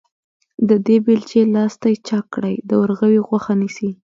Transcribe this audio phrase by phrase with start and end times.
[0.67, 3.89] د دې بېلچې لاستي چاک کړی، د ورغوي غوښه نيسي.